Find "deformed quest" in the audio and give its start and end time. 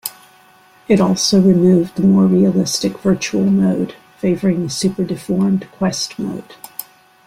5.03-6.17